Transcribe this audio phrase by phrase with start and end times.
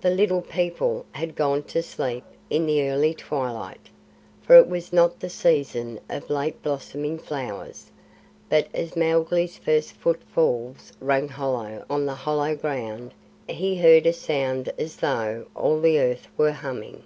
[0.00, 3.90] The Little People had gone to sleep in the early twilight,
[4.40, 7.92] for it was not the season of late blossoming flowers;
[8.48, 13.14] but as Mowgli's first foot falls rang hollow on the hollow ground
[13.48, 17.04] he heard a sound as though all the earth were humming.